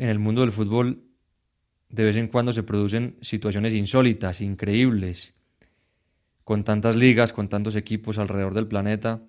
[0.00, 1.04] en el mundo del fútbol
[1.90, 5.34] de vez en cuando se producen situaciones insólitas, increíbles,
[6.42, 9.22] con tantas ligas, con tantos equipos alrededor del planeta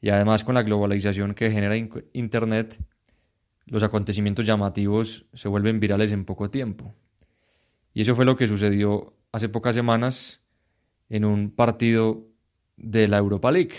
[0.00, 1.76] y además con la globalización que genera
[2.14, 2.82] Internet,
[3.66, 6.94] los acontecimientos llamativos se vuelven virales en poco tiempo.
[7.92, 10.40] Y eso fue lo que sucedió hace pocas semanas
[11.10, 12.26] en un partido
[12.78, 13.74] de la Europa League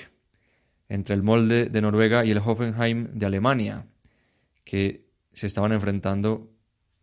[0.87, 3.87] entre el Molde de Noruega y el Hoffenheim de Alemania,
[4.63, 6.51] que se estaban enfrentando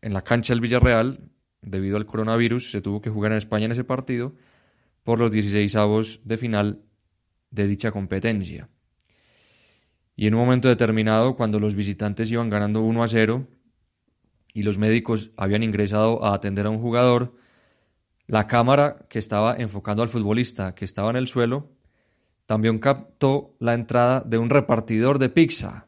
[0.00, 1.30] en la cancha del Villarreal.
[1.60, 4.34] Debido al coronavirus, se tuvo que jugar en España en ese partido
[5.02, 6.82] por los 16 avos de final
[7.50, 8.68] de dicha competencia.
[10.14, 13.46] Y en un momento determinado, cuando los visitantes iban ganando 1 a 0
[14.54, 17.34] y los médicos habían ingresado a atender a un jugador,
[18.26, 21.72] la cámara que estaba enfocando al futbolista que estaba en el suelo
[22.46, 25.87] también captó la entrada de un repartidor de pizza.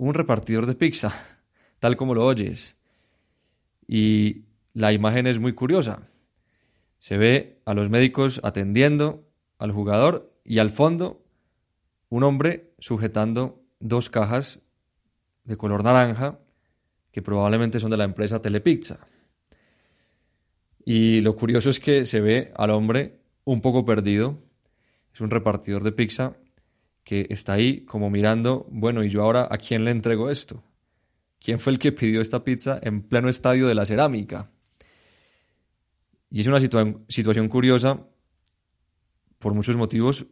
[0.00, 1.12] Un repartidor de pizza,
[1.78, 2.78] tal como lo oyes.
[3.86, 6.08] Y la imagen es muy curiosa.
[6.98, 9.28] Se ve a los médicos atendiendo
[9.58, 11.22] al jugador y al fondo
[12.08, 14.60] un hombre sujetando dos cajas
[15.44, 16.38] de color naranja
[17.12, 19.06] que probablemente son de la empresa Telepizza.
[20.82, 24.38] Y lo curioso es que se ve al hombre un poco perdido.
[25.12, 26.38] Es un repartidor de pizza
[27.10, 30.62] que está ahí como mirando, bueno, ¿y yo ahora a quién le entrego esto?
[31.40, 34.52] ¿Quién fue el que pidió esta pizza en pleno estadio de la cerámica?
[36.30, 38.06] Y es una situación curiosa
[39.40, 40.28] por muchos motivos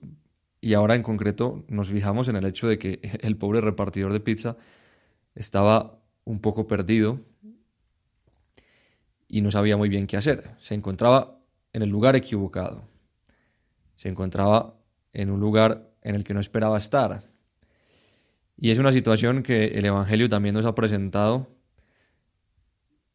[0.60, 4.20] y ahora en concreto nos fijamos en el hecho de que el pobre repartidor de
[4.20, 4.56] pizza
[5.34, 7.18] estaba un poco perdido
[9.26, 10.54] y no sabía muy bien qué hacer.
[10.60, 11.40] Se encontraba
[11.72, 12.86] en el lugar equivocado
[13.96, 14.76] se encontraba
[15.12, 17.24] en un lugar en el que no esperaba estar.
[18.56, 21.48] Y es una situación que el Evangelio también nos ha presentado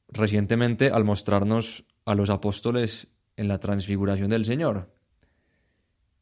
[0.07, 4.93] recientemente al mostrarnos a los apóstoles en la transfiguración del Señor.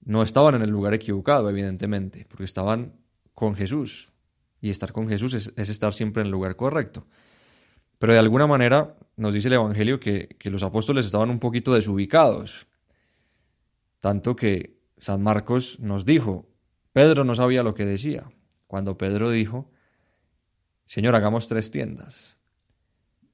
[0.04, 2.96] No estaban en el lugar equivocado, evidentemente, porque estaban
[3.34, 4.12] con Jesús.
[4.60, 7.06] Y estar con Jesús es, estar siempre en el lugar correcto.
[8.00, 11.74] Pero de alguna manera nos dice el Evangelio que, que los apóstoles estaban un poquito
[11.74, 12.68] desubicados.
[14.00, 16.51] Tanto que San Marcos nos dijo,
[16.94, 18.32] Pedro no sabía lo que decía.
[18.68, 19.72] Cuando Pedro dijo,
[20.86, 22.38] Señor, hagamos tres tiendas.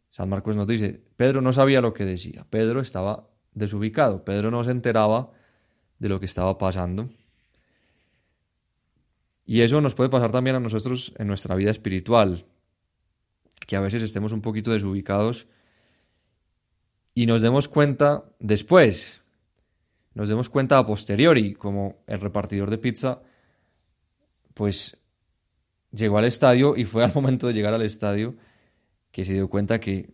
[0.09, 2.45] San Marcos nos dice, Pedro no sabía lo que decía.
[2.49, 4.23] Pedro estaba desubicado.
[4.23, 5.31] Pedro no se enteraba
[5.99, 7.09] de lo que estaba pasando.
[9.45, 12.45] Y eso nos puede pasar también a nosotros en nuestra vida espiritual,
[13.65, 15.47] que a veces estemos un poquito desubicados
[17.13, 19.23] y nos demos cuenta después,
[20.13, 23.21] nos demos cuenta a posteriori, como el repartidor de pizza,
[24.57, 24.97] pues
[25.91, 28.35] llegó al estadio y fue al momento de llegar al estadio
[29.11, 30.09] que se dio cuenta que,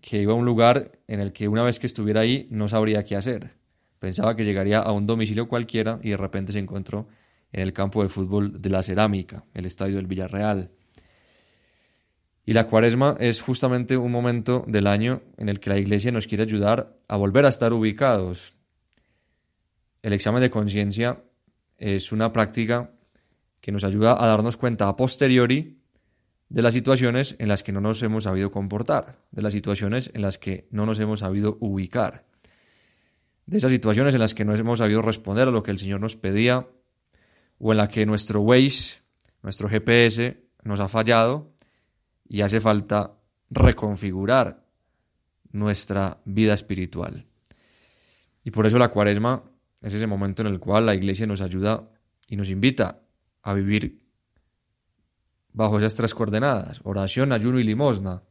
[0.00, 3.04] que iba a un lugar en el que una vez que estuviera ahí no sabría
[3.04, 3.50] qué hacer.
[3.98, 7.08] Pensaba que llegaría a un domicilio cualquiera y de repente se encontró
[7.52, 10.70] en el campo de fútbol de la Cerámica, el estadio del Villarreal.
[12.44, 16.26] Y la cuaresma es justamente un momento del año en el que la iglesia nos
[16.26, 18.54] quiere ayudar a volver a estar ubicados,
[20.06, 21.24] el examen de conciencia
[21.78, 22.92] es una práctica
[23.66, 25.82] que nos ayuda a darnos cuenta a posteriori
[26.48, 30.22] de las situaciones en las que no nos hemos sabido comportar, de las situaciones en
[30.22, 32.28] las que no nos hemos sabido ubicar,
[33.44, 36.00] de esas situaciones en las que no hemos sabido responder a lo que el Señor
[36.00, 36.68] nos pedía,
[37.58, 39.00] o en la que nuestro Waze,
[39.42, 41.52] nuestro GPS, nos ha fallado
[42.28, 43.16] y hace falta
[43.50, 44.64] reconfigurar
[45.50, 47.26] nuestra vida espiritual.
[48.44, 49.42] Y por eso la cuaresma
[49.82, 51.90] es ese momento en el cual la iglesia nos ayuda
[52.28, 53.02] y nos invita
[53.46, 54.02] a vivir
[55.52, 58.24] bajo esas tres coordenadas, oración, ayuno y limosna,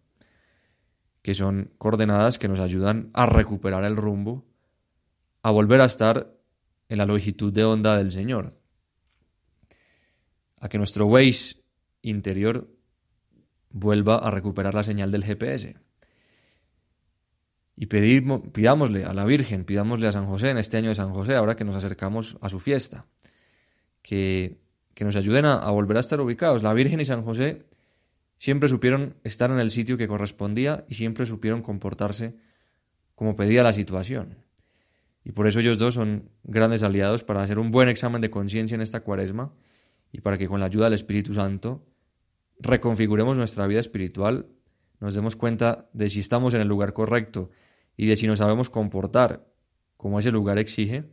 [1.22, 4.46] que son coordenadas que nos ayudan a recuperar el rumbo,
[5.42, 6.36] a volver a estar
[6.90, 8.60] en la longitud de onda del Señor,
[10.60, 11.64] a que nuestro Waze
[12.02, 12.68] interior
[13.70, 15.78] vuelva a recuperar la señal del GPS
[17.78, 21.36] y pidámosle a la Virgen, pidámosle a San José en este año de San José,
[21.36, 23.06] ahora que nos acercamos a su fiesta,
[24.02, 24.65] que,
[24.96, 26.64] que nos ayuden a, volver a estar ubicados.
[26.64, 27.68] La Virgen y San José
[28.38, 32.36] siempre supieron estar en el sitio que correspondía y siempre supieron comportarse
[33.14, 34.38] como pedía la situación.
[35.24, 38.76] Y por eso ellos dos son grandes aliados para hacer un buen examen de conciencia
[38.76, 39.54] en esta cuaresma
[40.12, 41.86] y para que con la ayuda del Espíritu Santo
[42.60, 44.48] reconfiguremos nuestra vida espiritual,
[45.02, 47.52] nos demos cuenta de si estamos en el lugar correcto
[47.98, 49.46] y de si nos sabemos comportar
[49.98, 51.04] como ese lugar exige,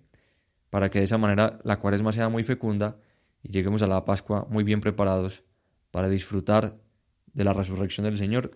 [0.71, 2.99] para que de esa manera la cuaresma sea muy fecunda
[3.43, 5.43] y lleguemos a la Pascua muy bien preparados
[5.91, 6.73] para disfrutar
[7.33, 8.51] de la resurrección del Señor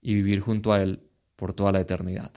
[0.00, 2.32] y vivir junto a Él por toda la eternidad.